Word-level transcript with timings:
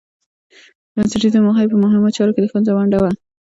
بنسټيزه 0.93 1.39
موخه 1.45 1.61
يې 1.63 1.71
په 1.71 1.77
مهمو 1.83 2.15
چارو 2.15 2.33
کې 2.35 2.41
د 2.41 2.45
ښځو 2.51 2.71
ونډه 2.75 2.97
وه 3.01 3.11